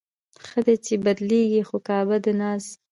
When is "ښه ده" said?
0.45-0.75